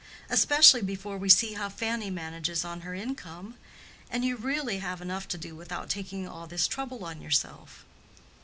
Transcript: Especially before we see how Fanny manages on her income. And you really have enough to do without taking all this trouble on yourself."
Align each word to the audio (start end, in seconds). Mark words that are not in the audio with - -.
Especially 0.31 0.81
before 0.81 1.15
we 1.19 1.29
see 1.29 1.53
how 1.53 1.69
Fanny 1.69 2.09
manages 2.09 2.65
on 2.65 2.81
her 2.81 2.95
income. 2.95 3.53
And 4.09 4.25
you 4.25 4.35
really 4.35 4.79
have 4.79 4.99
enough 4.99 5.27
to 5.27 5.37
do 5.37 5.55
without 5.55 5.91
taking 5.91 6.27
all 6.27 6.47
this 6.47 6.67
trouble 6.67 7.05
on 7.05 7.21
yourself." 7.21 7.85